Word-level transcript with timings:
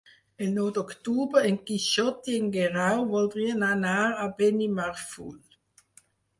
El 0.43 0.47
nou 0.53 0.69
d'octubre 0.77 1.43
en 1.49 1.59
Quixot 1.67 2.31
i 2.33 2.39
en 2.39 2.49
Guerau 2.57 3.05
voldrien 3.13 3.69
anar 3.69 3.95
a 4.25 4.29
Benimarfull. 4.43 5.41